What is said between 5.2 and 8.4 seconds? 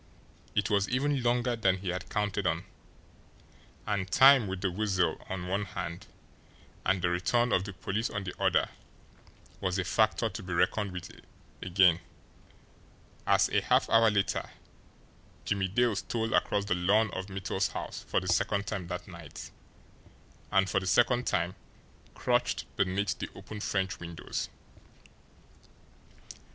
on one hand and the return of the police on the